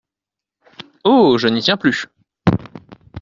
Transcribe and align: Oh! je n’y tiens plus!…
Oh! 1.03 1.37
je 1.37 1.47
n’y 1.47 1.61
tiens 1.61 1.77
plus!… 1.77 2.07